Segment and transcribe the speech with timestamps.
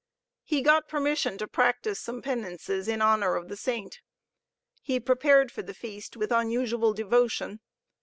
[0.43, 3.99] He got permission to practice some penances in honor of the Saint.
[4.81, 7.59] He prepared for the feast with unusual devotion.